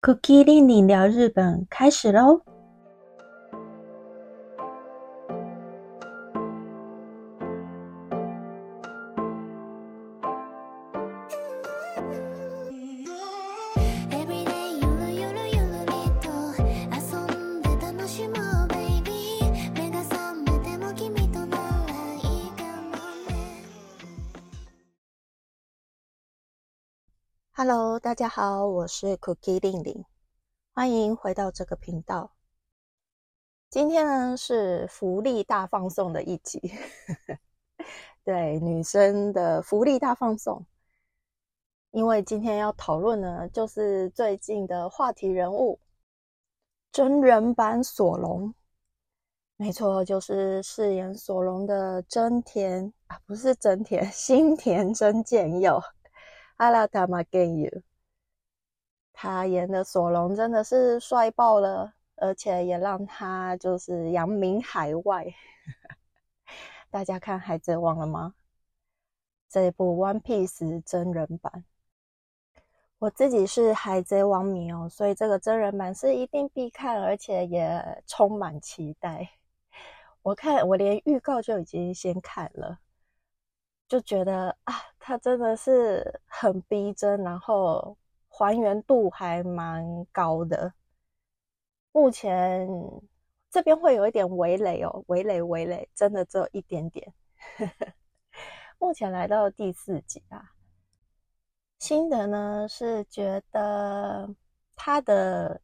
[0.00, 2.42] Cookie 令你聊日本开始喽
[27.60, 30.04] ！Hello，大家好，我是 Cookie 令令，
[30.74, 32.30] 欢迎回到这个频道。
[33.68, 36.60] 今天呢是福利大放送的一集，
[38.22, 40.64] 对女生的福利大放送。
[41.90, 45.80] 因为今天要讨论呢，就是最近的话题人物——
[46.92, 48.54] 真人版索隆。
[49.56, 55.82] 没错，就是饰演索隆的真田啊，不是真田，新田真剑佑。
[56.58, 57.82] 阿拉塔马给 you，
[59.12, 65.24] 他演的索隆真的是帅爆了，而且也让他就是扬名海外。
[66.90, 68.34] 大家看《海贼王》了吗？
[69.48, 71.64] 这一部《One Piece》真人版，
[72.98, 79.30] 我自己是《海贼王》迷哦，所以这个真人版是一定必看，而且也充满期待。
[80.22, 82.80] 我看我连预告就已经先看了。
[83.88, 87.96] 就觉得啊，它真的是很逼真，然后
[88.28, 90.74] 还原度还蛮高的。
[91.92, 92.68] 目前
[93.50, 97.14] 这边会有一点围垒哦，围垒围垒，真的只有一点点。
[98.78, 100.52] 目前来到第四集啊，
[101.78, 104.28] 心得呢是觉得
[104.76, 105.62] 它的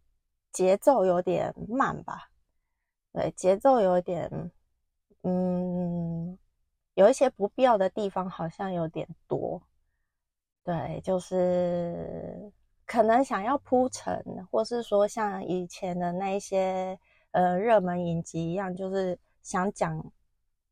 [0.50, 2.30] 节奏有点慢吧，
[3.12, 4.50] 对，节奏有点，
[5.22, 6.38] 嗯。
[6.94, 9.60] 有一些不必要的地方好像有点多，
[10.62, 12.52] 对，就是
[12.86, 16.98] 可能想要铺陈，或是说像以前的那一些
[17.32, 20.12] 呃热门影集一样，就是想讲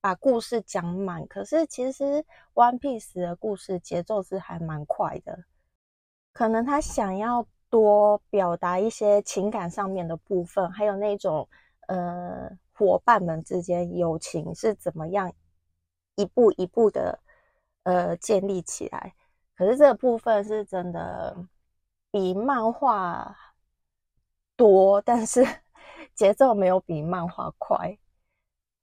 [0.01, 1.27] 把故事讲满。
[1.27, 2.05] 可是其实
[2.55, 5.45] 《One Piece》的故事节奏是还蛮快的，
[6.33, 11.49] 可能他想要多表达一些情感上面的部分，还有那种
[11.89, 15.33] 呃伙伴们之间友情是怎么样。
[16.17, 17.19] 一步一步的，
[17.85, 19.15] 呃，建立起来。
[19.55, 21.37] 可是这个部分是真的
[22.11, 23.37] 比漫画
[24.57, 25.45] 多，但是
[26.15, 27.99] 节奏没有比漫画快。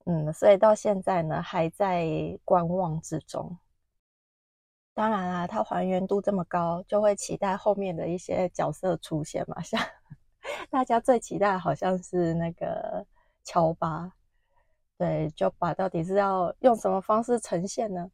[0.06, 2.06] 嗯，所以到现在呢，还在
[2.44, 3.58] 观望之中。
[4.94, 9.62] 当然啦，它还原度这么高，就会期待后面的一些角色出现嘛。
[9.62, 9.80] 像
[10.70, 13.06] 大家最期待好像是那个
[13.44, 14.12] 乔巴。
[15.00, 18.12] 对，就把到底是要用什么方式呈现呢？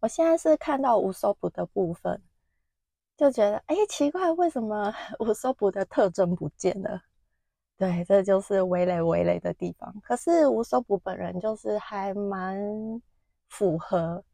[0.00, 2.20] 我现在是看到无搜捕的部分，
[3.16, 7.00] 就觉得哎，奇怪，为什么 无搜捕的特征不见了？
[7.78, 9.94] 对，这就是围雷围雷的地方。
[10.02, 12.60] 可是无搜捕本人就是还蛮
[13.48, 14.24] 符合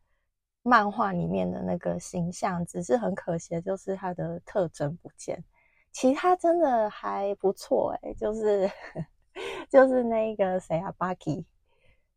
[0.62, 5.44] 漫画里面的那个形象，只是很可惜，就是他的特征不见。
[5.92, 8.70] 其他真的还不错，哎，就是。
[9.70, 11.44] 就是那个谁啊，Bucky，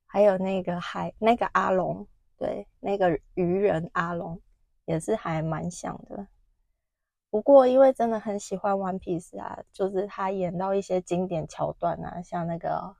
[0.05, 4.41] 还有那个海那个阿龙，对，那个鱼人阿龙
[4.85, 6.27] 也是还蛮像的。
[7.29, 12.95] 不过因为真的很喜欢 One Piece 啊，就是他演到一些经典桥段啊，像那个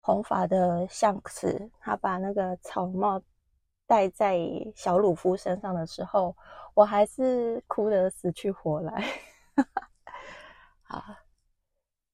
[0.00, 1.48] 红发的象克
[1.80, 3.22] 他把那个草帽
[3.86, 4.38] 戴在
[4.74, 6.36] 小鲁夫身上的时候，
[6.74, 9.04] 我还是哭得死去活来。
[10.82, 11.02] 好。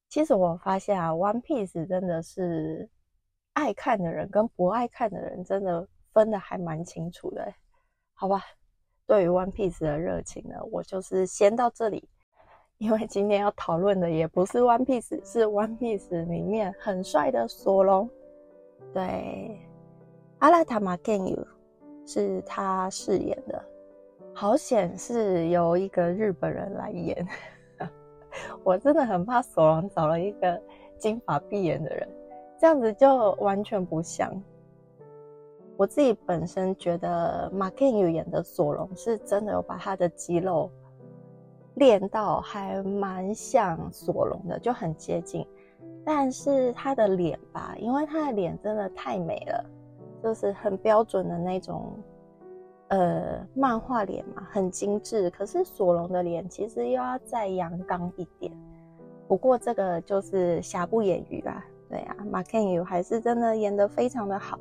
[0.09, 2.89] 其实我发现啊，《One Piece》真的是
[3.53, 7.53] 爱看的人跟不爱看的人真的分的还蛮清楚的，
[8.15, 8.41] 好吧？
[9.05, 12.09] 对于《One Piece》的热情呢，我就是先到这里，
[12.79, 18.09] 因为今天要讨论的也不是《One Piece》，是《One Piece》里面很帅的索隆。
[18.91, 19.59] 对，
[20.39, 21.47] 阿拉塔马健友
[22.07, 23.63] 是他饰演的，
[24.33, 27.27] 好险是由一个日本人来演。
[28.63, 30.61] 我真的很怕索隆找了一个
[30.97, 32.07] 金发碧眼的人，
[32.59, 34.31] 这样子就完全不像。
[35.77, 40.69] 我自己本身觉得马奎宇演的索隆是真的有把他的肌肉
[41.75, 45.47] 练到还蛮像索隆的，就很接近。
[46.03, 49.65] 但是他的脸吧，因为他的脸真的太美了，
[50.21, 51.97] 就是很标准的那种，
[52.89, 55.29] 呃，漫画脸嘛，很精致。
[55.31, 58.51] 可是索隆的脸其实又要再阳刚一点。
[59.27, 64.59] 不过这个就是瑕不掩瑜啊，对啊，马肯宇还是真的演得非常的好。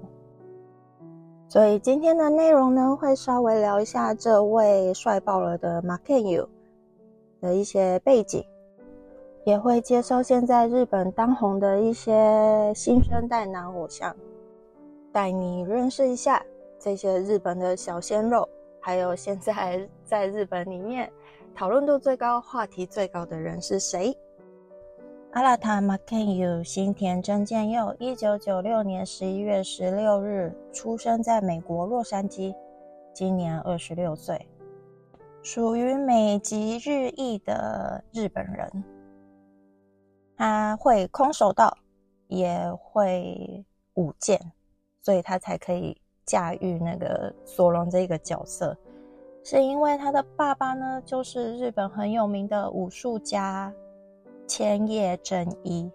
[1.49, 6.43] 所以今天的内容呢，会稍微聊一下这位帅爆了的马肯宇
[7.41, 8.45] 的一些背景。
[9.45, 14.15] 也会介绍现在日本当红的一些新生代男偶像，
[15.11, 16.45] 带你认识一下
[16.79, 18.49] 这些日本的小鲜肉，
[18.81, 21.11] 还有现在在日本里面
[21.55, 24.17] 讨论度最高、话题最高的人是谁。
[25.33, 32.55] 阿拉塔马肯尤新田真剑佑，一九九六年十一月十六日出生在美国洛杉矶，
[33.13, 34.49] 今年二十六岁，
[35.43, 38.85] 属于美籍日裔的日本人。
[40.37, 41.77] 他会空手道，
[42.29, 43.65] 也会
[43.95, 44.41] 舞剑，
[45.03, 48.77] 所以他才可以驾驭那个索隆这个角色。
[49.43, 53.73] 是因为他的爸爸呢，就是日本很有名的武术家
[54.47, 55.91] 千叶真一。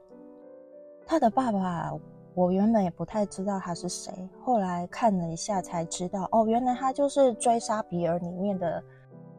[1.05, 1.93] 他的爸爸，
[2.33, 8.83] 我原本也不太知道他是谁，后来看了一下才知道，哦，原来他就是《追杀比尔》里面的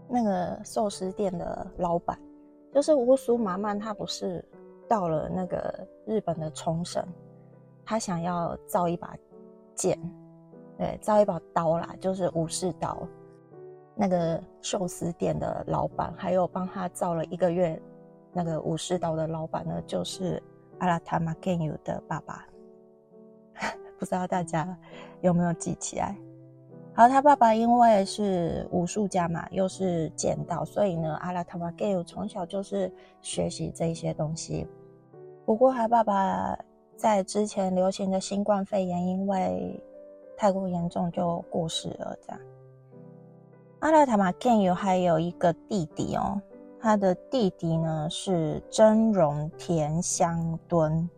[0.09, 2.17] 那个寿司店的老板，
[2.73, 4.43] 就是乌苏麻曼，他不是。
[4.87, 7.03] 到了那个日本的冲绳，
[7.87, 9.17] 他想要造一把
[9.75, 9.99] 剑，
[10.77, 13.07] 对，造一把刀啦，就是武士刀。
[13.97, 17.81] 那个寿司店的老板，还有帮他造了一个月
[18.33, 20.43] 那个武士刀的老板呢，就是
[20.81, 22.45] 阿拉塔马根尤的爸爸。
[23.97, 24.77] 不知道大家
[25.21, 26.17] 有没有记起来？
[26.93, 32.93] 好，他爸爸因为是武术家嘛，又是剑道，所以呢，阿拉塔马盖尤从小就是
[33.23, 34.67] 学习这一些东西。
[35.45, 36.59] 不过，他爸爸
[36.97, 39.81] 在之前流行的新冠肺炎，因为
[40.37, 42.17] 太过严重就过世了。
[42.27, 42.41] 这样，
[43.81, 46.41] 阿拉塔马盖尤还有一个弟弟哦，
[46.81, 51.09] 他的弟弟呢是真荣田香敦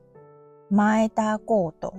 [0.71, 1.93] ，My Da Godo。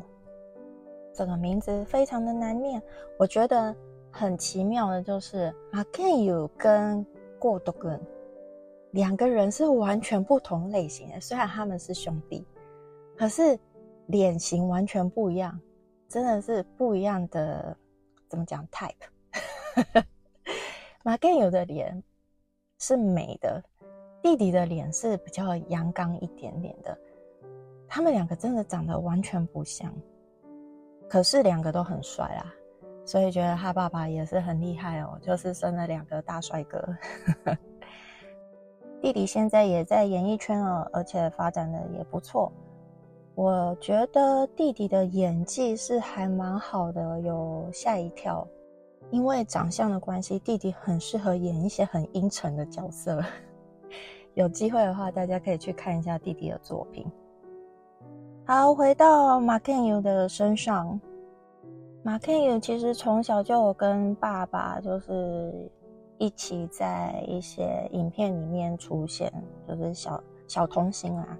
[1.13, 2.81] 这个名字非常的难念，
[3.17, 3.75] 我觉得
[4.11, 7.03] 很奇妙的就是马肯有跟
[7.39, 7.99] 过多根
[8.91, 12.45] 两个人是完全不同类型的，虽然他们是兄弟，
[13.17, 13.57] 可是
[14.05, 15.59] 脸型完全不一样，
[16.07, 17.75] 真的是不一样的。
[18.29, 20.03] 怎么讲？type？
[21.03, 22.03] 马肯有的脸
[22.77, 23.63] 是美的，
[24.21, 26.97] 弟弟的脸是比较阳刚一点点的，
[27.87, 29.93] 他们两个真的长得完全不像。
[31.07, 32.53] 可是两个都很帅啦，
[33.05, 36.85] 所以觉得他爸爸也是很厉害哦，就是生了两个大帅哥。
[39.01, 42.51] 弟弟现在也在演艺圈了，而且发展的也不错。
[43.37, 48.47] 我觉得弟弟的演技是还蛮好的，有吓一跳。
[49.11, 53.23] 因为长相的关系，弟弟很适合演一些很阴沉的角色。
[54.33, 57.05] 有机会的话，大家可以去看一下弟弟的作品。
[58.43, 60.99] 好，回到马肯尤的身上。
[62.01, 65.69] 马肯尤其实从小就有跟爸爸就是
[66.17, 69.31] 一起在一些影片里面出现，
[69.67, 71.37] 就是小小童星啊。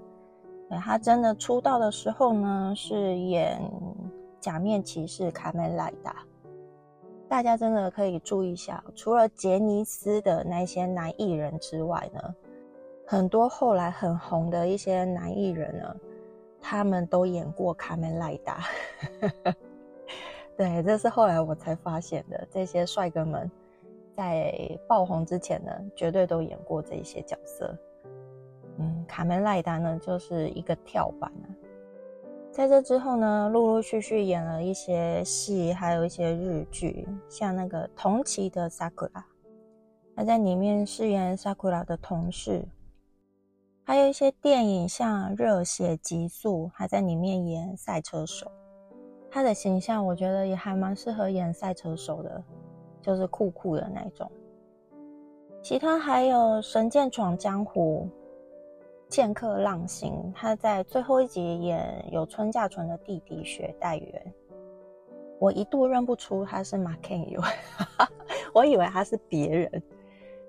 [0.68, 3.60] 对他真的出道的时候呢，是演
[4.40, 6.12] 《假面骑士卡梅莱达》。
[7.28, 12.34] 大家真的可以注意一下，除了杰尼斯的那些男艺人之外呢，
[13.06, 15.96] 很多后来很红的一些男艺人呢。
[16.60, 18.64] 他们都演过卡梅莱达，
[20.58, 22.46] 对，这是后来我才发现的。
[22.50, 23.48] 这些帅哥们
[24.16, 24.52] 在
[24.88, 27.72] 爆红之前呢，绝对都演过这些角色。
[29.06, 31.46] 卡梅莱达呢，就是一个跳板啊。
[32.50, 39.24] 在这之后呢，陆陆续续演了一些戏，还有一些日剧，像那个同期的萨库拉，
[40.16, 42.66] 他在里面饰演萨库拉的同事。
[43.84, 48.50] 还有一些电影，像《热血极速》，还在里面演赛车手。
[49.30, 52.42] 他的形象，我觉得也还蛮适合演赛车手的，
[53.00, 54.30] 就是酷酷的那种。
[55.62, 58.06] 其他还有《神剑闯江湖》
[59.08, 64.34] 《剑客浪行》，他在最后一集演有春架纯的弟弟雪代缘。
[65.38, 67.40] 我一度认不出他是马肯尤，
[68.52, 69.82] 我以为他是别人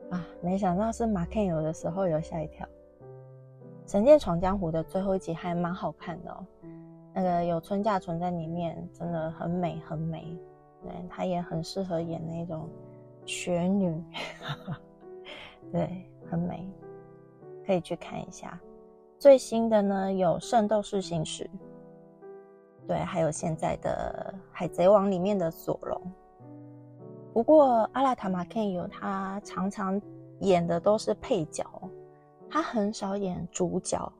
[0.09, 2.65] 啊，没想到是马肯尤的时候，有吓一跳。
[3.91, 6.45] 《神剑闯江湖》的最后一集还蛮好看的哦，
[7.13, 10.37] 那个有春架纯在里面，真的很美很美。
[10.83, 12.67] 对，她也很适合演那种
[13.25, 14.03] 雪女。
[15.71, 16.67] 对，很美，
[17.69, 18.59] 可以去看一下。
[19.19, 21.43] 最新的呢有《圣斗士星矢》，
[22.87, 26.01] 对，还有现在的《海贼王》里面的索隆。
[27.31, 30.01] 不过阿拉塔马 Ken 有他常常
[30.39, 31.63] 演的都是配角，
[32.49, 34.11] 他很少演主角，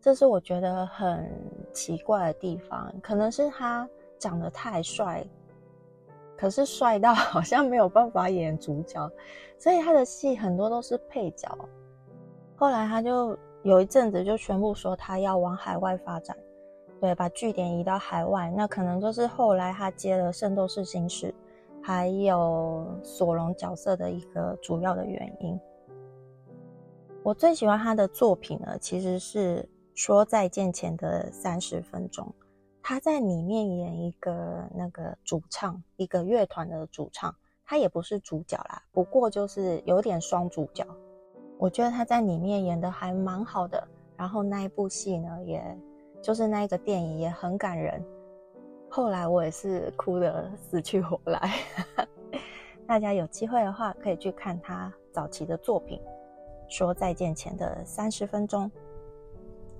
[0.00, 1.30] 这是我觉得很
[1.74, 2.90] 奇怪的地方。
[3.02, 3.86] 可能是他
[4.18, 5.22] 长得太帅，
[6.34, 9.06] 可是帅到 好像没有办法演主角，
[9.58, 11.46] 所以他的戏很多都是配角。
[12.56, 13.38] 后来他就。
[13.62, 16.36] 有一阵子就宣布说他要往海外发展，
[17.00, 21.26] 对，把据点移到海外，那可能就是后来他接了《圣斗士星矢》
[21.82, 25.58] 还有索隆角色的一个主要的原因。
[27.24, 29.62] 我最喜欢他的作品呢，其实是
[29.96, 32.24] 《说再见前的三十分钟》，
[32.84, 37.34] 他在里面演一个那个主唱，一个乐团的主唱，
[37.64, 40.86] 他也不是主角啦，不过就是有点双主角。
[41.58, 43.82] 我觉得他在里面演的还蛮好的，
[44.16, 45.62] 然后那一部戏呢，也
[46.20, 48.04] 就是那一个电影也很感人。
[48.88, 51.50] 后来我也是哭得死去活来。
[52.86, 55.98] 大家有机会的话，可以去看他早期的作品，
[56.68, 58.70] 《说再见前的三十分钟》。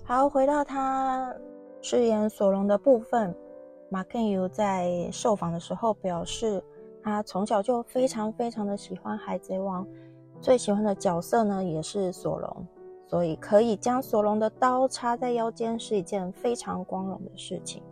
[0.02, 1.34] 好，回到他
[1.82, 3.34] 饰演索隆的部分，
[3.90, 6.62] 马肯尤在受访的时候表示，
[7.02, 9.84] 他从小就非常非常的喜欢《海贼王》。
[10.40, 12.66] 最喜欢的角色呢，也是索隆，
[13.06, 17.82] 所以可以将索隆的刀插在腰间是一件非常光荣的事情。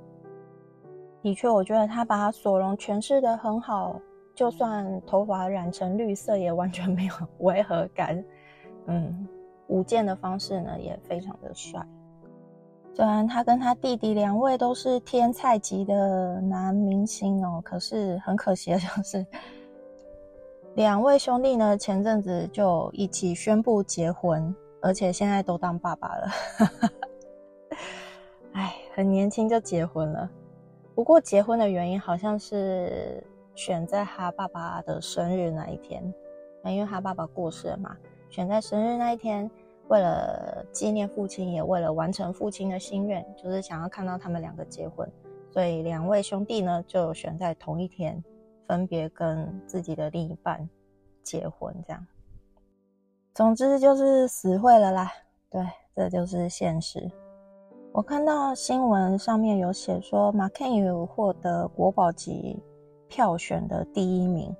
[1.22, 3.98] 的确，我觉得他把索隆诠释的很好，
[4.34, 8.22] 就算头发染成绿色，也完全没有 违和感。
[8.86, 9.26] 嗯，
[9.68, 11.84] 舞剑的方式呢，也非常的帅。
[12.92, 19.26] 虽然他跟他弟弟两位都是天才级的男明星哦，可是很可惜的就是。
[20.74, 24.52] 两位兄弟呢，前阵子就一起宣布结婚，
[24.82, 26.28] 而且现在都当爸爸了。
[28.54, 30.28] 哎，很年轻就结婚了。
[30.92, 33.22] 不过结婚的原因好像是
[33.54, 36.02] 选在他爸爸的生日那一天，
[36.64, 37.96] 因为他爸爸过世了嘛，
[38.28, 39.48] 选在生日那一天，
[39.86, 45.08] 为了纪念父亲，也为了完成父亲的心愿，就是想要看到他们两个结婚，
[45.52, 48.20] 所以两位兄弟呢就选在同一天。
[48.66, 50.68] 分别跟自己的另一半
[51.22, 52.06] 结婚，这样，
[53.34, 55.10] 总之就是死会了啦。
[55.50, 57.10] 对，这就是现实。
[57.92, 62.60] 我看到新闻上面有写说，马肯有获得国宝级
[63.06, 64.54] 票选的第一名。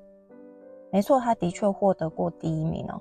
[0.92, 3.00] 没错，他的确获得过第一名哦。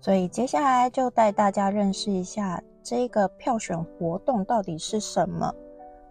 [0.00, 5.54] 所以接下来就带大家认识一下这个票选活动到底是什么，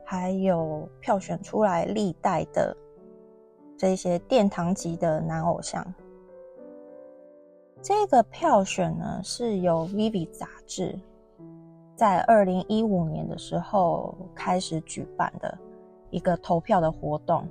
[0.05, 2.77] 还有票选出来历代的。
[3.81, 5.83] 这些殿堂级的男偶像，
[7.81, 10.95] 这个票选呢是由《Vivi》杂志
[11.95, 15.57] 在二零一五年的时候开始举办的
[16.11, 17.43] 一个投票的活动，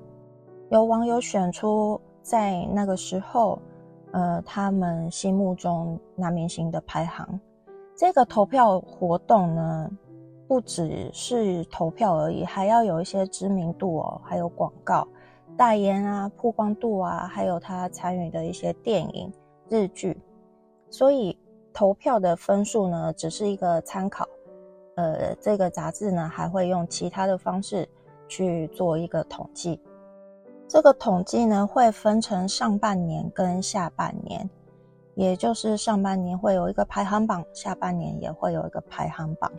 [0.68, 3.58] 有网友选出在那个时候，
[4.12, 7.40] 呃，他们心目中男明星的排行。
[7.96, 9.90] 这个投票活动呢，
[10.46, 15.04] 不只是投票而已，还要有一些知名度哦，还有广告。
[15.56, 19.32] 代言啊，曝光度啊，还有他参与的一些电影、
[19.68, 20.18] 日剧，
[20.88, 21.38] 所以
[21.72, 24.26] 投票的分数呢，只是一个参考。
[24.96, 27.88] 呃，这个杂志呢，还会用其他的方式
[28.28, 29.80] 去做一个统计。
[30.68, 34.48] 这个统计呢，会分成上半年跟下半年，
[35.14, 39.50] 也就是上半年会有一个排行榜，下半年也会有一个排行榜，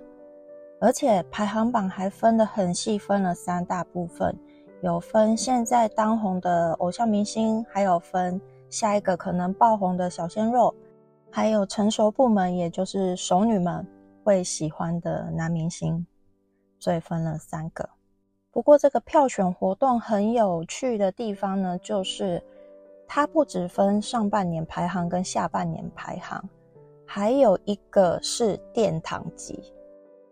[0.80, 4.36] 而且排行榜还分得很细，分了三大部分。
[4.82, 10.74] 有分现在当红的偶像明星，还有分下一个可能爆红的小鲜肉，
[11.30, 13.86] 还有成熟部门，也就是熟女们
[14.24, 16.04] 会喜欢的男明星，
[16.80, 17.88] 所以分了三个。
[18.50, 22.44] 不过这个票选活动很有趣的地方呢，就是
[23.08, 26.44] 它不只分上半年排行跟下半年排行，
[27.06, 29.72] 还有一个是殿堂级。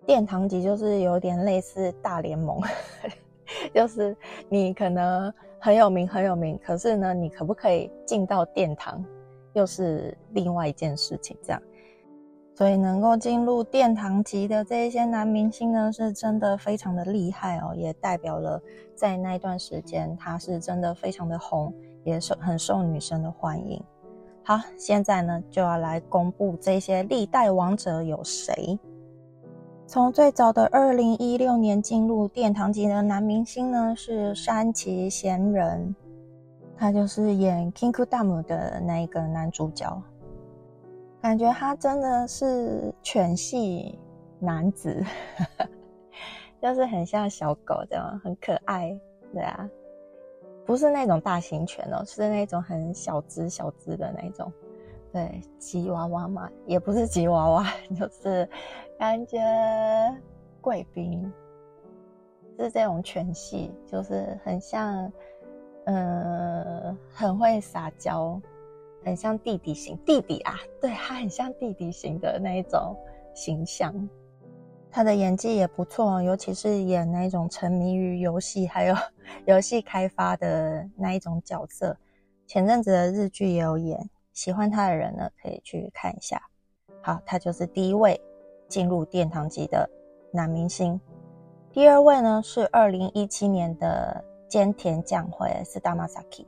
[0.07, 2.59] 殿堂级就是有点类似大联盟。
[3.73, 4.15] 就是
[4.47, 9.03] 你可能很有名很有名，可是呢，你可不可以进到殿堂，
[9.53, 11.37] 又是另外一件事情。
[11.41, 11.61] 这样，
[12.55, 18.61] 所以能够进入殿堂级的这一些男明星呢，是真的非常的厉害哦，也代表了
[18.95, 23.81] 在那一段时间他是真的非常的红，也是很受女生的欢迎。
[24.43, 28.79] 好，现在呢就要来公布这些历代王者有谁。
[29.91, 35.95] 从最早的二零一六年进入殿堂级的男明星呢，是山崎贤人，
[36.77, 39.99] 他就是演《King Kudam》的那一个男主角。
[41.19, 43.97] 感觉他真的是犬系
[44.37, 45.03] 男子，
[46.61, 48.95] 就是很像小狗这样，很可爱，
[49.33, 49.67] 对啊，
[50.67, 54.53] 不是那种大型犬哦，是那种很小只小只的那种，
[55.11, 57.65] 对，吉娃娃嘛，也不是吉娃娃，
[57.97, 58.47] 就是
[58.97, 59.39] 感觉
[60.61, 61.31] 贵宾
[62.57, 65.11] 是这种犬系，就是很像，
[65.85, 68.39] 嗯，很会撒娇。
[69.01, 72.93] 很像弟弟型弟弟啊，对他很像弟弟型的那一种
[73.33, 73.93] 形象。
[74.91, 78.95] 他的演技也不错，尤其是演那种沉迷于游戏还有
[79.47, 81.95] 游戏开发的那一种角色。
[82.45, 86.41] 前阵子的日剧也有演，喜欢他的人呢可以去看一下。
[87.01, 88.17] 好，他就是第一位
[88.69, 89.89] 进入殿堂级的
[90.31, 90.97] 男明星。
[91.73, 96.45] 第二位呢是二零一七年的菅田将晖，是大 Masaki。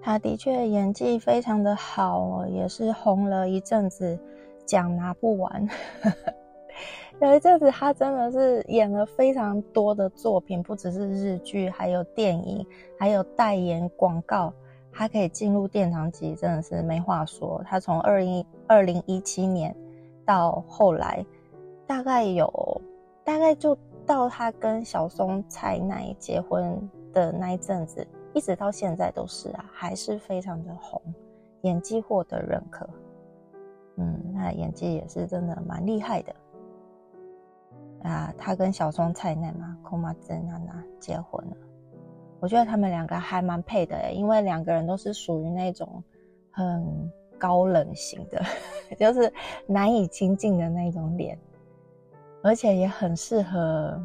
[0.00, 4.16] 他的确演技非常的好，也是红了一阵子，
[4.64, 5.68] 奖拿不完。
[7.20, 12.64] 有一阵子他真的是演了非常多的作品，不只是日剧，还有电影，
[12.96, 14.54] 还有代言广告。
[14.92, 17.62] 他可以进入殿堂级，真的是没话说。
[17.66, 19.74] 他从二零二零一七年
[20.24, 21.24] 到后来，
[21.86, 22.80] 大概有
[23.24, 26.78] 大概就到他跟小松菜奈结婚
[27.12, 28.06] 的那一阵子。
[28.34, 30.98] 一直到现在都是啊，还是非常的红，
[31.62, 32.88] 演技获得认可。
[33.96, 36.34] 嗯，那演技也是真的蛮厉害的
[38.04, 38.32] 啊。
[38.38, 41.56] 他跟小松菜奈嘛，空马真娜娜结婚了，
[42.42, 46.02] 我觉得他们两个还蛮配的因为两个人都是属于那种
[46.50, 46.84] 很
[47.38, 48.42] 高冷型的，
[48.98, 49.32] 就是
[49.64, 51.38] 难以亲近的那种脸，
[52.42, 53.96] 而且也很适合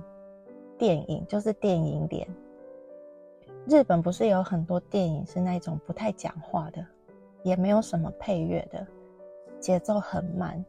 [0.78, 2.28] 电影，就是电影脸。
[3.66, 6.86] 日本不是有很多电影是那种不太讲话的，
[7.42, 8.86] 也没有什么配乐的，
[9.60, 10.64] 节奏很慢。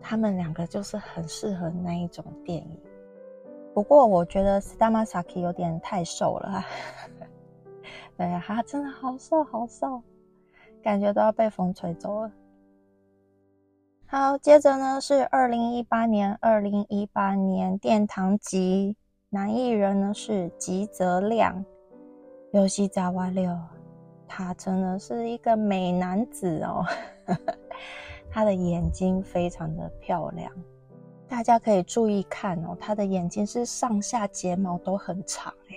[0.00, 2.80] 他们两个就是很适合那一种电影。
[3.74, 6.64] 不过我觉得 s t a m a s a k i 有点太瘦了，
[8.16, 10.00] 对呀，他真的好瘦好瘦，
[10.80, 12.30] 感觉都要被风吹走了。
[14.06, 18.96] 好，接着呢是二零一八年，二零一八年殿堂级
[19.28, 21.64] 男艺人呢是吉泽亮。
[22.52, 23.50] 尤西扎瓦六，
[24.28, 26.84] 他真的是一个美男子哦，
[28.30, 30.52] 他的眼睛非常的漂亮，
[31.28, 35.76] 大家可以注意看哦，他的眼睛是上下睫毛都很长哎，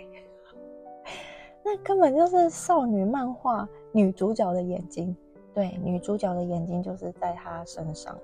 [1.64, 5.16] 那根本就是少女漫画女主角的眼睛，
[5.54, 8.18] 对，女主角的眼睛就是在他身上。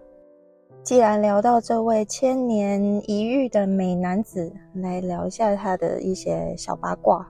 [0.81, 7.27] 既然聊到这位千年一遇的美男子，来聊一下他的一些小八卦。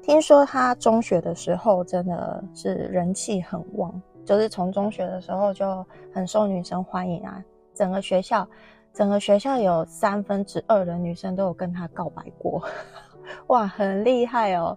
[0.00, 7.44] 听说他中学的时候真的是人气很旺，就是从中学的时候就很受女生欢迎啊。
[7.76, 8.48] 整个学校，
[8.92, 12.62] 整个学校有三分之二的女生都有跟他告白过，
[13.48, 14.76] 哇，很厉害哦。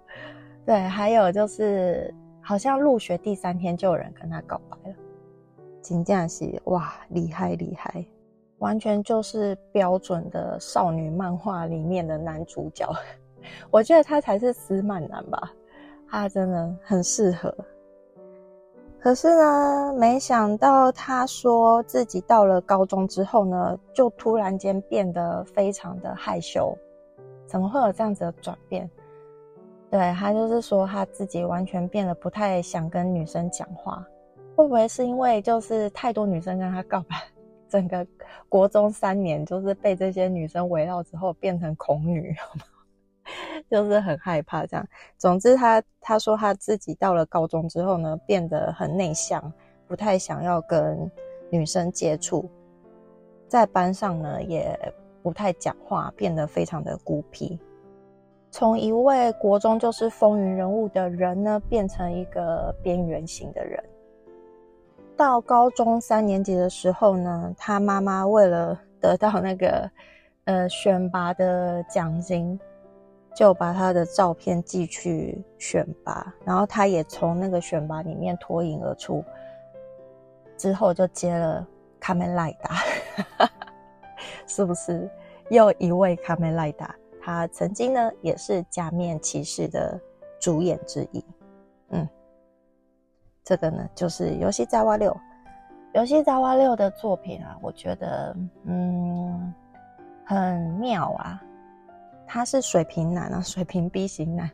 [0.66, 4.96] 对，还有就是好像入学第三天就有人跟他告白了，
[5.82, 8.06] 金匠是哇，厉害厉害，
[8.58, 12.88] 完全就是标准的少女漫画里面的男主角。
[13.72, 15.52] 我觉得他才是死满男吧，
[16.10, 17.56] 他真的很适合。
[19.02, 26.78] 可是呢，没想到他说自己到了高中之后呢，就突然间变得非常的害羞。
[27.48, 28.90] 怎么会有这样子的转变？
[29.90, 34.06] 对他就是说他自己完全变得不太想跟女生讲话。
[34.56, 37.16] 会不会是因为就是太多女生跟他告白，
[37.70, 38.06] 整个
[38.50, 42.36] 国中三年就是被这些女生围绕之后变成恐女？
[43.70, 44.86] 就是很害怕这样。
[45.18, 49.54] 总之，他他说他自己到了高中之后呢，变得很内向，
[49.88, 51.10] 不太想要跟
[51.50, 52.50] 女生接触，
[53.48, 54.78] 在班上呢也
[55.22, 57.60] 不太讲话，变得非常的孤僻。
[58.52, 63.84] 从一位国中就是风云人物的人呢，变成一个边缘型的人。
[65.16, 69.92] 到高中三年级的时候呢，他妈妈为了得到那个
[70.46, 72.60] 呃选拔的奖金。
[73.40, 79.24] 就把他的照片寄去选拔，然后他也从那个选拔里面脱颖而出，
[80.58, 81.66] 之后就接了
[82.02, 82.76] 卡梅赖达，
[84.46, 85.10] 是不是
[85.50, 86.94] 又一位卡梅赖达？
[87.22, 89.98] 他曾经呢也是假面骑士的
[90.38, 91.24] 主演之一。
[91.92, 92.06] 嗯，
[93.46, 95.18] 这个呢就是游戏扎瓦六，
[95.94, 99.54] 游戏扎瓦六的作品啊，我觉得嗯
[100.26, 101.42] 很妙啊。
[102.32, 104.48] 他是水瓶男啊，水瓶 B 型男，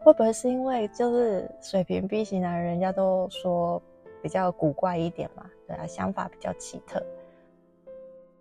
[0.00, 3.80] 会不会是因为就是水瓶 B 型男，人家都说
[4.22, 7.02] 比较古怪一点嘛，对啊，想法比较奇特，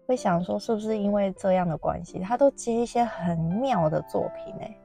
[0.06, 4.77] 会想说是不是因为这样的关系，他都接一些很妙的作品哎，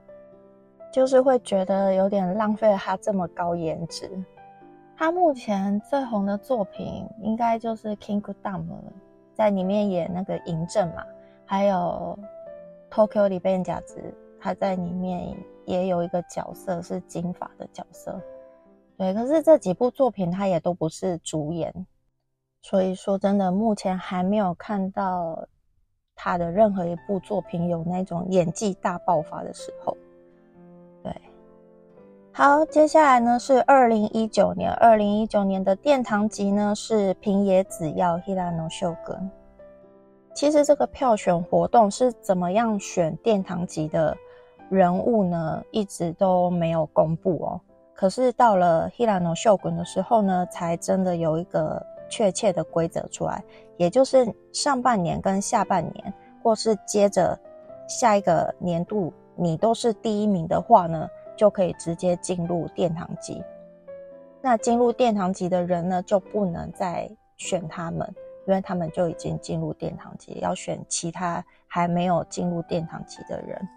[0.92, 4.08] 就是会觉得有点浪费了他这么高颜值。
[4.96, 8.34] 他目前最红的作品应该就是《King Kong》
[8.68, 8.92] 了，
[9.34, 11.04] 在里面演那个嬴政嘛，
[11.44, 12.16] 还有
[12.90, 13.96] 《Tokyo 里边假子》，
[14.40, 18.20] 他在里面也有一个角色是金发的角色。
[18.96, 21.87] 对，可是这几部作品他也都不是主演，
[22.62, 25.46] 所以说真的目前还没有看到
[26.14, 29.94] 他的任何一部作品有那种演技大爆发的时候。
[31.03, 31.14] 对，
[32.33, 39.20] 好，接下来呢是二零一九年，二零一九年的殿堂级呢是平野紫耀 Hirano 秀哥。
[40.37, 44.14] 其实这个票选活动是怎么样选殿堂级的
[44.68, 45.64] 人物呢？
[45.70, 47.61] 一直都没有公布哦。
[47.94, 53.42] 可是到了 Hirano Shogun 的时候呢，才真的有一个确切的规则出来，
[53.79, 57.40] 也就是上半年跟下半年，或是接着
[57.88, 63.42] 下一个年度，你都是第一名的话呢，就可以直接进入殿堂级。
[64.42, 68.14] 那进入殿堂级的人呢，就不能再选他们，
[68.46, 73.68] 因为他们就已经进入殿堂级，要选其他还没有进入殿堂级的人。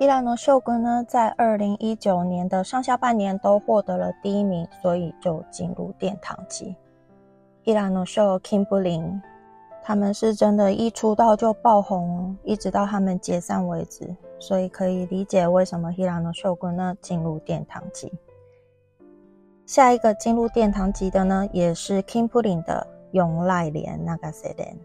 [0.00, 6.76] 伊兰诺秀根呢，在二零一九年的上下半年都获得了第一名，所以就进入殿堂级。
[7.64, 9.20] 伊兰诺秀 Kimberly，
[9.82, 18.12] 他们是真的，一出道就爆红，一直到他们解散为止，所以可以理解为什么伊兰诺秀根呢进入殿堂级。
[19.66, 24.78] 下一个进入殿堂级的呢，也是 Kimberly 的永濑廉那个 s e n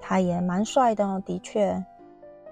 [0.00, 1.84] 他也蛮帅的，的确。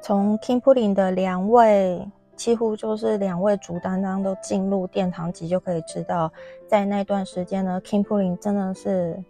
[0.00, 6.30] 从 King p u l i n 的两位，几乎就是两位主担当都进入殿堂级，就可以知道，
[6.68, 9.22] 在那段时间呢，King p u l i n 真的是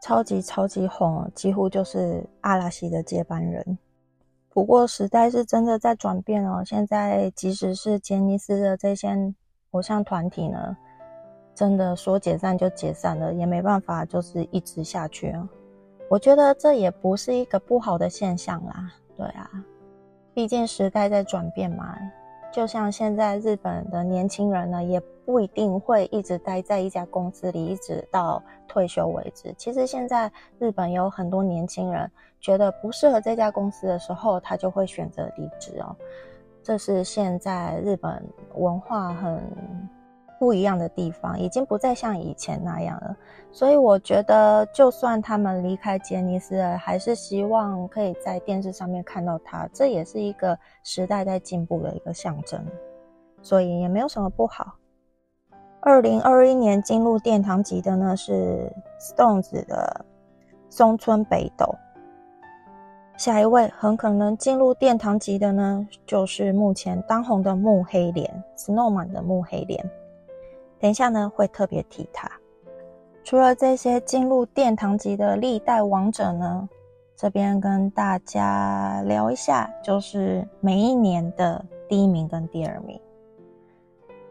[0.00, 3.78] 超级超级红，几乎就是阿拉西的接班人。
[4.48, 9.34] 不过时代是真的在转变哦，现在即使是杰尼斯的这些
[9.72, 10.74] 偶像团体呢，
[11.56, 15.48] 真的说解散就解散了，也没办法就是一直下去啊。
[16.10, 19.50] 我觉得这也不是一个不好的现象啦，对啊。
[20.34, 21.96] 毕竟时代在转变嘛，
[22.52, 29.54] 就像现在日本的年轻人呢，也不一定会一直待在一家公司里，一直到退休为止。
[29.56, 35.96] 其实现在日本有很多年轻人觉得不适合这家公司的时候，他就会选择离职哦。
[36.62, 38.22] 这是现在日本
[38.56, 39.42] 文化很。
[40.38, 43.16] 不一样的地方已经不再像以前那样了，
[43.50, 52.62] 所以我觉得，就算他们离开杰尼斯了，还是希望可以在电视上面看到他，这也是一个时代在进步的一个象征，
[53.40, 54.74] 所以也没有什么不好。
[55.80, 58.70] 二零二一年进入殿堂级的呢是
[59.00, 60.04] Stones 的
[60.68, 61.74] 松村北斗，
[63.16, 69.88] 下一位很可能进入殿堂级的呢，就是目前当红的木黑莲 Snowman 的木黑莲。
[70.86, 72.30] 等一下呢，会特别提他。
[73.24, 76.68] 除了这些进入殿堂级的历代王者呢，
[77.16, 83.00] 这边跟大家聊一下，就是每一年的第一名跟第二名。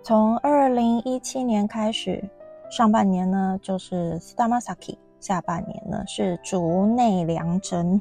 [0.01, 2.23] 从二零一七年开始，
[2.71, 7.99] 上半年呢就是 Stamasaki，下半年呢是竹内良真。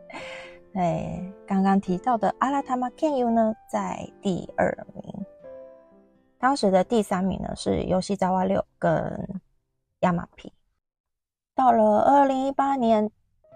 [0.72, 5.11] 对，刚刚提到的阿拉塔玛 Kenyu 呢，在第二名。
[6.42, 9.40] 当时的第三名呢是游戏扎瓦六跟
[10.00, 10.52] 亚马皮，
[11.54, 13.08] 到了二零一八年，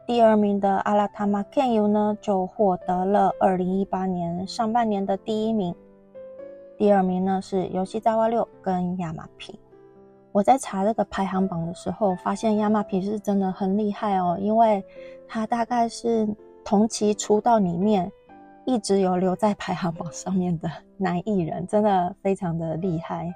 [0.07, 5.75] 第二名的阿拉塔玛 Kenyu 呢就获得了二零一八年上半年的第一名。
[6.79, 9.59] 第二名呢是游戏扎瓦六跟亚马皮。
[10.31, 14.81] 我在查这个排行榜的时候，发现亚马皮是真的很厉害哦，因为
[15.27, 16.25] 他大概是
[16.65, 18.13] 同期出道里面。
[18.69, 23.33] 一直有留在排行榜上面的男艺人，真的非常的厉害。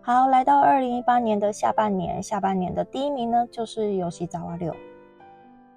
[0.00, 4.74] 好，来到二零一八年的下半年，下半年的第一名呢就是游戏扎瓦六，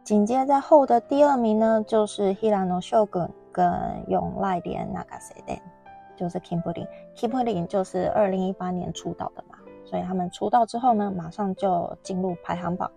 [0.03, 3.71] 紧接在后的第二名呢就是 Hirano Shogun 跟
[4.07, 5.59] 永濑廉 Nagase
[6.17, 12.91] 就是 Kimberly，Kimberly 就是二零一八年出道的嘛，所以他们出道之后呢，马上就进入排行榜，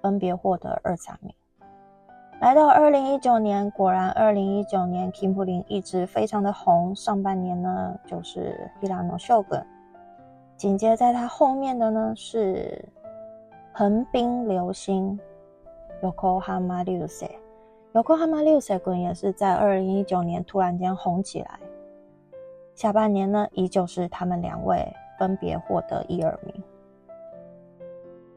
[0.00, 1.32] 分别获得二三名。
[2.40, 6.94] 来到二零一九年，果然二零一九年 k i m b e r l y 一直非常的红。
[6.94, 9.62] 上半年呢，就是 Hirano Shogun，
[10.56, 12.82] 紧接在他后面的呢是
[13.72, 15.20] 横滨流星
[16.00, 17.30] Yokohama l u s e
[17.92, 21.60] Yokohama l u s e 滚也是在二零一九年突然间红起来。
[22.74, 26.54] 下半年呢，依旧是他们两位分别获得一二名。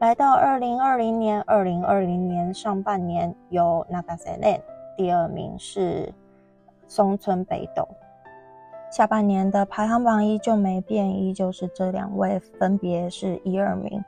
[0.00, 4.60] 来到二零二零年，二零二零年上半年有 Nagase Land，
[4.96, 6.12] 第二名是
[6.88, 7.88] 松村北斗。
[8.90, 14.04] 下半年的排行榜依旧没变，依旧是这两位，分别是一二名。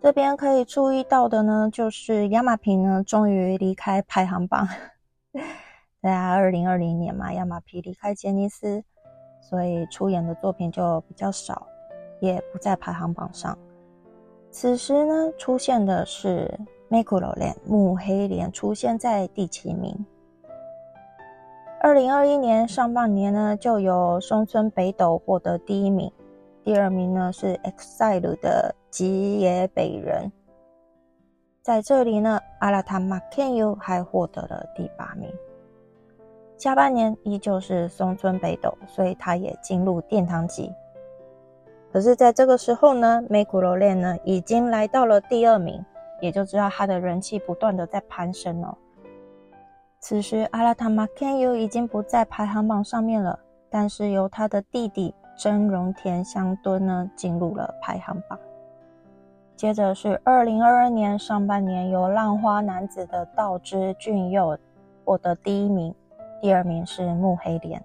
[0.00, 4.66] 这边可以注意到的呢，就是亚马平呢，终于离开排行榜。
[6.00, 8.82] 在，二零二零年嘛，亚马皮离开杰尼斯，
[9.42, 11.66] 所以出演的作品就比较少，
[12.20, 13.56] 也不在排行榜上。
[14.50, 16.58] 此时呢，出现的是
[16.90, 20.04] Makuro 莲木黑莲，出现在第七名。
[21.80, 26.12] 二零二一年上半年呢，就有松村北斗获得第一名，
[26.64, 30.30] 第二名呢是 EXILE 的吉野北人。
[31.62, 35.30] 在这里呢，阿拉塔马 Ken U 还获得了第八名。
[36.58, 40.70] 下半年依旧是松村北斗，所以他也进入殿堂级。
[41.92, 45.84] 可是，在这个时候呢，美古罗链呢已经来到了第二名，
[46.20, 48.76] 也就知道他的人气不断的在攀升哦。
[49.98, 58.38] 此时，阿拉塔马 Ken U 已经不在排行榜上面了，但是由他的弟弟真荣田香敦呢进入了排行榜。
[59.56, 64.56] 接着是二零二二年上半年由浪花男子的道之俊佑
[65.04, 65.94] 获得第一名，
[66.40, 67.84] 第二名是木黑莲。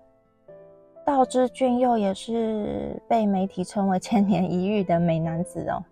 [1.05, 5.83] 道之俊佑也是被媒体称为千年一遇的美男子哦，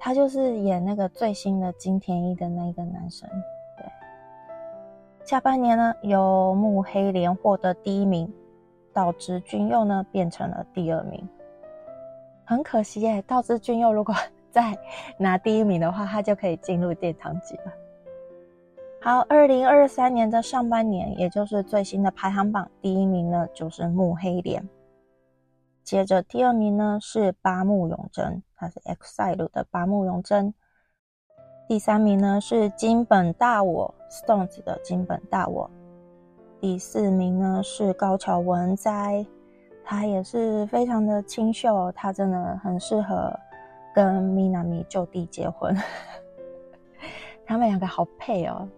[0.00, 3.28] 他就是演那个最新的金田一的那个男生。
[3.76, 3.86] 对，
[5.24, 8.28] 下半年呢，由木黑莲获得第一名，
[8.92, 11.26] 道之俊佑呢变成了第二名。
[12.44, 14.12] 很可惜耶，道之俊佑如果
[14.50, 14.76] 再
[15.16, 17.72] 拿第一名的话，他就可以进入殿堂级了。
[19.00, 24.68] 好，二零二三年的上半年，也就是最新的排行榜第一名呢，就是木黑莲。
[25.84, 30.52] 接着第二名呢是八木永真，他是 EXILE 的八木永真。
[31.68, 35.70] 第三名呢是金本大我 Stones 的金本大我。
[36.60, 39.24] 第四名呢是高桥文哉，
[39.84, 43.32] 他也是非常的清秀，他真的很适合
[43.94, 45.74] 跟 Minami 就地结婚，
[47.46, 48.68] 他们两个好配哦。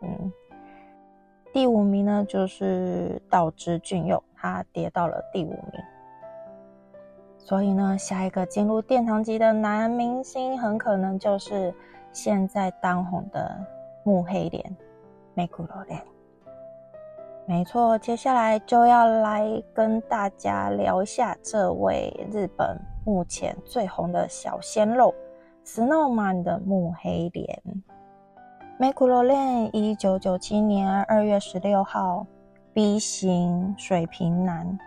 [0.00, 0.32] 嗯，
[1.52, 5.82] 第五名呢就是道之俊佑，他跌到了第五名。
[7.38, 11.74] 所以呢，下一个进入殿堂级的男明星，很可能就是
[12.12, 13.58] 现在当红的
[14.04, 14.76] 木黑莲
[15.34, 16.02] Makuro 莲。
[17.46, 25.14] 没错，接下来就要来跟大家聊一下这位日本目前最红的小鲜肉
[25.64, 27.62] Snowman 的木黑莲。
[28.80, 32.24] 梅库罗链，一九九七年二月十六号
[32.72, 34.78] ，B 型水瓶男，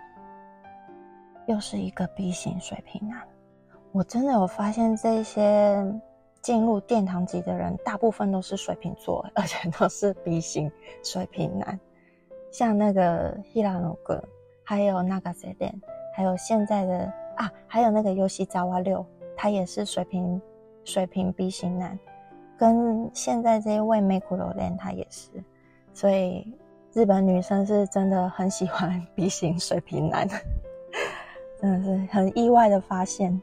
[1.45, 3.21] 又是一个 B 型水瓶男。
[3.91, 5.85] 我真的有发现，这些
[6.41, 10.71] 进入殿堂级的人，大部分都是水瓶座，而且都是 B 型
[11.03, 11.77] 水瓶男。
[12.49, 14.23] 像那个 Hirano 哥，
[14.63, 15.81] 还有那个 s e d n
[16.15, 20.41] 还有现在的啊，还有那个游戏扎瓦六，他也是水瓶
[20.85, 21.99] 水瓶 B 型男。
[22.61, 25.31] 跟现在这一位美库罗莲，他也是，
[25.95, 26.45] 所以
[26.93, 30.27] 日本女生是真的很喜欢 B 型水瓶男，
[31.59, 33.41] 真的是很意外的发现。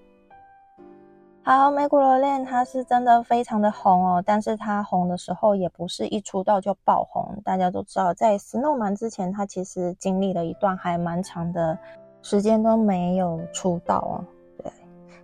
[1.43, 11.77] 好，美库罗莲他是真的非常的红哦，但是他红的时候也不是一出道就爆红，大家都知道，在 Snowman 之前，他其实经历了一段还蛮长的
[12.23, 14.23] 时间都没有出道啊。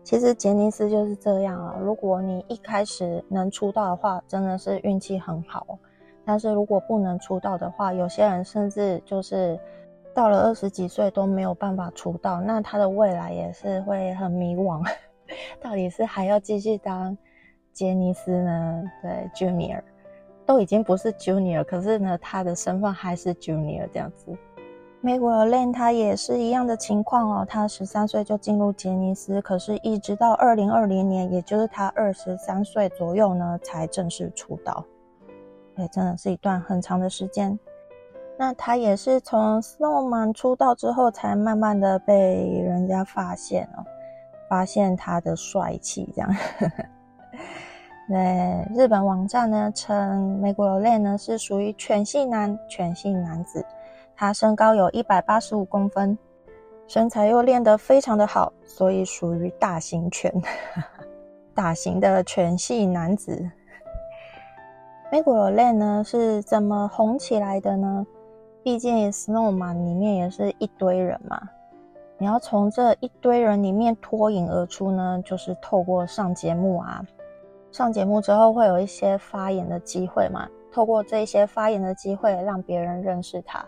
[0.04, 5.62] 其实杰尼斯就是这样啊，如果你一开始能出道的话，真的是运气很好；
[6.26, 9.58] 但是如果不能出道的话，有些人甚至就是
[10.14, 14.86] 到了二十几岁都没有办法出道，那他的未来也是会很迷惘，
[15.58, 17.16] 到底是还要继续当
[17.72, 18.82] 杰尼斯呢？
[19.00, 19.80] 对，Junior
[20.44, 24.36] 都已经不是 Junior，可是呢，他的身份还是 Junior 这样子。
[25.04, 34.82] 美国的 Len 他也是一样的情况哦，他十三岁就进入杰尼斯，可是一直到二零二零年，也就是他二十三岁左右呢，才正式出道。
[35.76, 37.58] 对，真的是一段很长的时间。
[38.38, 43.84] 那他也是从 Snowman 出道之后，才慢慢的被人家发现哦，
[44.48, 46.34] 发现他的帅气这样。
[48.08, 53.62] 对，日本网站呢称美国的 Len 呢是属于全性男，全性男子。
[54.16, 56.16] 他身高有一百八十五公分，
[56.86, 60.32] 身材又练得非常的好，所以属于大型犬，
[61.54, 63.50] 大型的犬系男子。
[65.12, 68.06] 美国的练呢是怎么红起来的呢？
[68.62, 71.40] 毕竟 Snowman 里面也是一堆人嘛，
[72.18, 77.04] 你要从这一堆人里面脱颖而出呢，就是透过上节目啊，
[77.70, 83.64] 上节目之后会有一些发言的机会嘛，透过这些发言的机会，让别人认识他。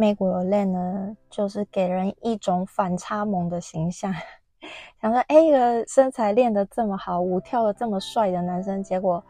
[0.00, 4.14] 美国练呢，就是给人一种反差萌的形象，
[5.02, 9.20] 想说，哎，一个身材练得这么好，舞跳得这么帅的男生，结果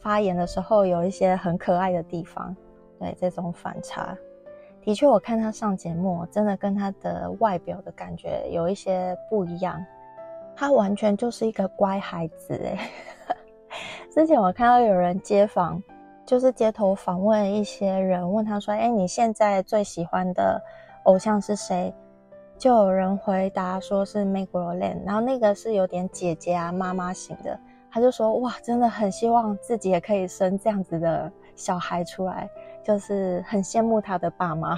[0.00, 2.52] 发言的时候有一些很可爱的地方，
[2.98, 4.18] 对这种反差，
[4.82, 9.80] 的确，我看他上节目，真的跟他的外表的感觉有一些不一样，
[10.56, 12.90] 他完全就是一个乖孩子，哎，
[14.10, 15.80] 之前我看到有人街访。
[16.26, 20.60] 就是街头访问一些人，问他说：“哎，你现在最喜欢的
[21.04, 21.94] 偶像是谁？”
[22.58, 27.58] 就有人回答说是 Meg Ryan，然后那个是有点姐姐啊、妈妈型的。
[27.92, 32.48] 他就说：“哇，真的很希望自己也可以生这样子的小孩出来，
[32.82, 34.76] 就是很羡慕他的爸妈。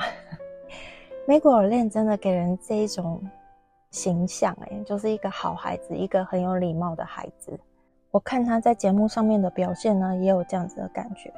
[1.26, 3.22] ”Meg Ryan 真的给人这一种
[3.90, 7.58] 形象，哎，就是一个好孩子，一个很有礼貌的孩子。
[8.10, 11.32] 我看他在节目上面的表现呢，也有这样子的感觉。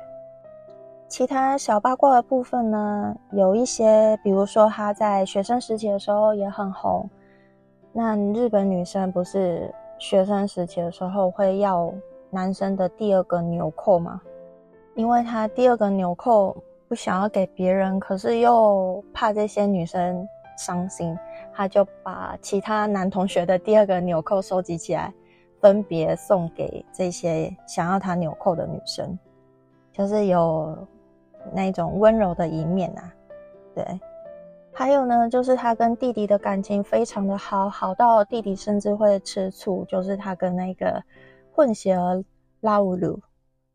[1.08, 7.08] 其他小八卦的部分呢，有一些，比如说他在学生时期的时候也很红。
[7.92, 11.92] 那日本女生不是学生时期的时候会要
[12.30, 14.20] 男生的第二个纽扣吗？
[14.94, 16.56] 因为他第二个纽扣
[16.86, 20.24] 不想要给别人，可是又怕这些女生
[20.56, 21.18] 伤心，
[21.52, 25.12] 他就把其他男同学的第二个纽扣收集起来。
[25.60, 29.18] 分别送给这些想要他纽扣的女生，
[29.92, 30.76] 就是有
[31.52, 33.12] 那种温柔的一面啊。
[33.74, 33.84] 对，
[34.72, 39.84] 还有呢，就是他跟弟弟的感情非常的好，好到弟弟甚至会吃醋。
[39.84, 41.02] 就是他跟那个
[41.52, 42.24] 混血儿
[42.60, 43.20] 拉乌鲁，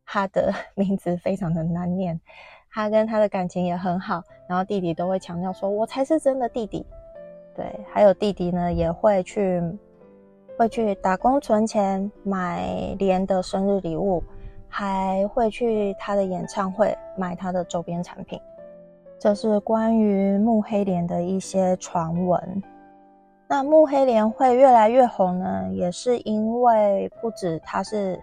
[0.06, 2.20] 他的名字非常的难念，
[2.72, 6.86] 他跟他的感情也很好，然后弟弟都会强调说：“我才是真的弟弟。”
[7.56, 9.62] 对，还有弟弟呢，也会去。
[10.58, 14.24] 会去打工存钱买莲的生日礼物，
[14.70, 18.40] 还会去他的演唱会买他的周边产品。
[19.20, 22.64] 这是关于木黑莲的一些传闻。
[23.48, 28.18] 那木黑莲会越来越红呢，也是因为不止他是，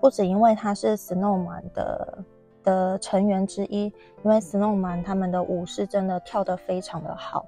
[0.00, 2.18] 不止因为他是 Snowman 的
[2.64, 3.84] 的成员之一，
[4.24, 7.46] 因为 Snowman 他们的舞是真的跳得非常的好，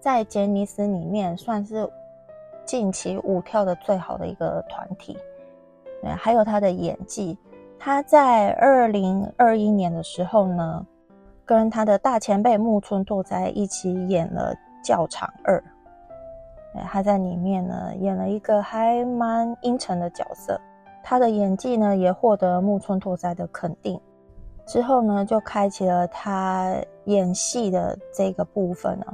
[0.00, 1.88] 在杰尼斯里面算是。
[2.68, 5.16] 近期舞跳的最好的一个团体，
[6.02, 7.34] 对，还有他的演技。
[7.78, 10.86] 他在二零二一年的时候呢，
[11.46, 14.54] 跟他的大前辈木村拓哉一起演了
[14.86, 15.58] 《教场二》，
[16.90, 20.60] 他在里面呢演了一个还蛮阴沉的角色。
[21.02, 23.98] 他的演技呢也获得木村拓哉的肯定。
[24.66, 26.76] 之后呢，就开启了他
[27.06, 29.06] 演戏的这个部分呢。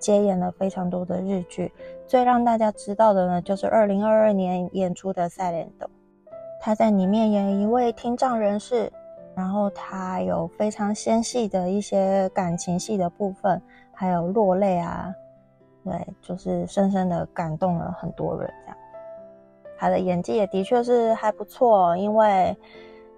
[0.00, 1.70] 接演了非常多的日剧，
[2.08, 5.86] 最让大家知道的呢，就是二零二二年演出的《赛莲斗》，
[6.60, 8.90] 他在里面演一位听障人士，
[9.36, 15.14] 然后他有非常纤细的一些感情戏的部分，还有落泪啊，
[15.84, 18.50] 对，就是深深的感动了很多人。
[18.62, 18.76] 这样，
[19.78, 22.56] 他的演技也的确是还不错，因为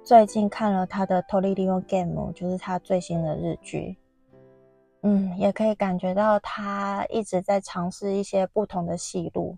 [0.04, 3.96] 最近看了他的《t o l i d o Game》，就是他最新的日剧。
[5.02, 9.56] 嗯，也可以感觉到他一直在尝试一些不同的戏路，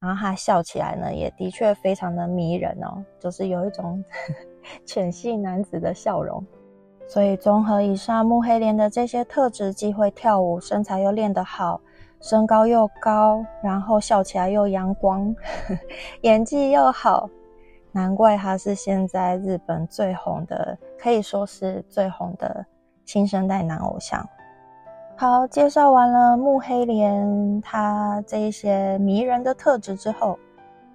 [0.00, 4.04] 然后他笑起来呢，也的确非常的迷人哦，就是有一种
[4.86, 6.44] 犬系男子的笑容。
[7.08, 11.80] 所以综合以上木黑莲的这些特质，既会跳舞，身材又练得好，
[12.20, 15.34] 身高又高，然后笑起来又阳光，
[16.22, 17.28] 演技又好，
[17.90, 22.64] 难怪他是现在日本最红的，可以说是最红的
[23.04, 24.24] 新生代男偶像。
[25.22, 30.36] 好，介绍完了木黑莲他这一些迷人的特质之后，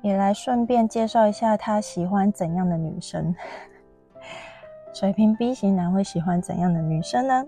[0.02, 3.34] 也来顺便介绍一下他喜欢怎样的女生。
[4.92, 7.46] 水瓶 B 型男会喜欢怎样的女生呢？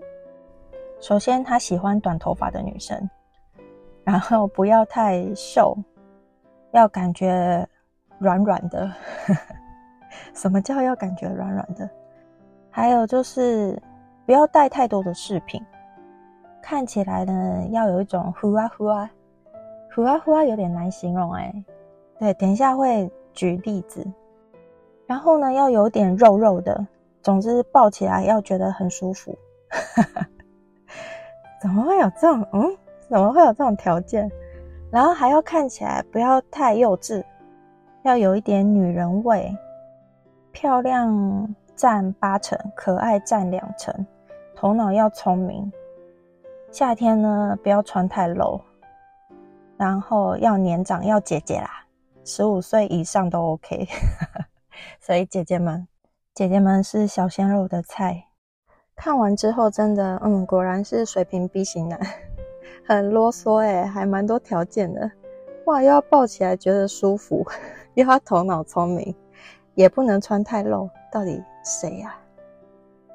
[1.02, 3.10] 首先，他喜欢短头发的女生，
[4.02, 5.76] 然后不要太瘦，
[6.72, 7.68] 要感觉
[8.18, 8.90] 软软的。
[10.32, 11.86] 什么叫要感觉软软的？
[12.70, 13.78] 还有就是
[14.24, 15.62] 不要带太多的饰品。
[16.62, 19.10] 看起来呢，要有一种呼啊呼啊，
[19.94, 21.52] 呼啊呼啊，有点难形容哎。
[22.18, 24.06] 对，等一下会举例子。
[25.06, 26.86] 然后呢，要有点肉肉的，
[27.22, 29.36] 总之抱起来要觉得很舒服。
[31.60, 32.46] 怎么会有这种？
[32.52, 32.76] 嗯，
[33.08, 34.30] 怎么会有这种条件？
[34.90, 37.22] 然后还要看起来不要太幼稚，
[38.02, 39.56] 要有一点女人味。
[40.52, 44.06] 漂亮占八成，可爱占两成，
[44.54, 45.72] 头脑要聪明。
[46.72, 48.60] 夏天呢，不要穿太露，
[49.76, 51.84] 然后要年长，要姐姐啦，
[52.24, 53.88] 十五岁以上都 OK。
[55.00, 55.88] 所以姐姐们，
[56.32, 58.26] 姐姐们是小鲜肉的菜。
[58.94, 61.98] 看完之后，真的，嗯，果然是水平 B 型男，
[62.86, 65.10] 很啰嗦哎，还蛮多条件的。
[65.66, 67.44] 哇，又要抱起来觉得舒服，
[67.94, 69.12] 又要头脑聪明，
[69.74, 70.88] 也不能穿太露。
[71.10, 72.14] 到底谁呀？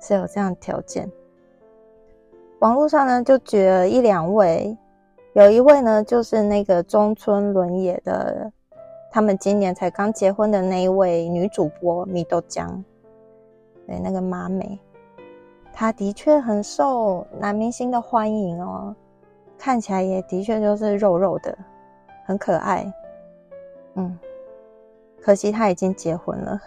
[0.01, 1.09] 是有这样条件？
[2.59, 4.75] 网络上呢就举了一两位，
[5.33, 8.51] 有一位呢就是那个中村伦也的，
[9.11, 12.83] 他们今年才刚结婚的那一位女主播米豆江，
[13.85, 14.79] 对，那个妈美。
[15.73, 18.95] 她的确很受男明星的欢迎哦，
[19.57, 21.55] 看起来也的确就是肉肉的，
[22.25, 22.89] 很可爱。
[23.95, 24.17] 嗯，
[25.21, 26.59] 可惜她已经结婚了，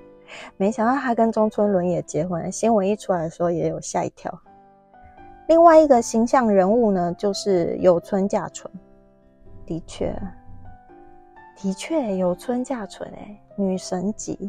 [0.58, 4.30] 没想到她跟中村伦也结婚，新闻一出来的时候也有吓一跳。
[5.50, 8.72] 另外一个形象人物呢，就是有村架纯，
[9.66, 10.16] 的确，
[11.56, 14.48] 的确有村架纯哎，女神级。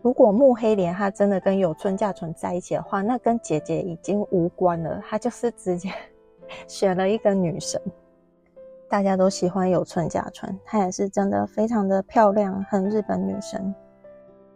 [0.00, 5.90] 如果木黑莲她真的跟有村架纯在一起的话，那跟姐姐已经无关了，她就是直接
[6.66, 7.78] 选了一个女神。
[8.88, 13.74] 大家都喜欢有村架纯，她也是真的非常的漂亮，很日本女神。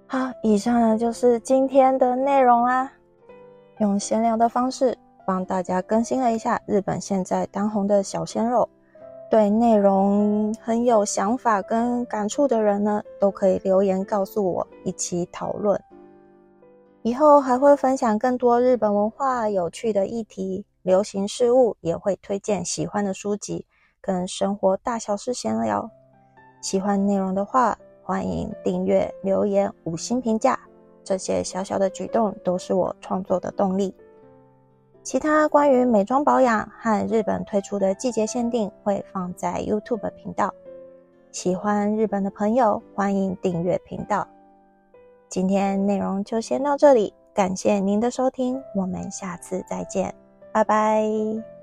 [0.06, 2.90] 好，以上呢就是今天的内容啦，
[3.80, 4.95] 用闲聊的方式
[5.26, 8.66] 帮大家更新了一下日本现在当红的小鲜肉。
[9.28, 15.78] 对内容很有想法跟感触的人呢，都可以留言告诉我，一起讨论。
[17.02, 23.66] 以后还会分享更多日本文化有趣的议题、流行事物，也会推荐喜欢的书籍
[24.00, 25.90] 跟生活大小事闲聊。
[26.62, 30.58] 喜欢内容的话，欢迎订阅、留言、五星评价，
[31.02, 33.92] 这些小小的举动都是我创作的动力。
[35.06, 40.52] 其他关于美妆保养和日本推出的季节限定会放在 YouTube 频道。
[41.30, 44.26] 喜欢日本的朋友，欢迎订阅频道。
[45.28, 50.12] 今天内容就先到这里，感谢您的收听，我们下次再见，
[50.52, 51.55] 拜拜。